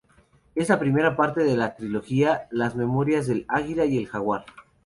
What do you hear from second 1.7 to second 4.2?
trilogía Las memorias del Águila y el